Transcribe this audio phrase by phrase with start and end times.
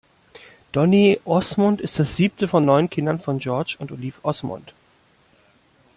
[0.71, 4.73] Donny Osmond ist das siebte von neun Kindern von George und Olive Osmond.